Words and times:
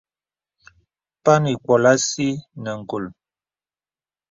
Pan 1.23 1.43
ì 1.51 1.53
mpkōlī 1.57 1.89
a 1.91 2.01
sì 2.09 2.27
nə 2.63 2.71
ngùl. 2.81 3.05